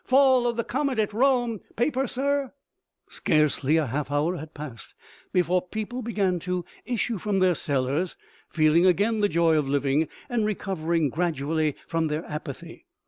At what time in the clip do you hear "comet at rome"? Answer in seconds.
0.63-1.61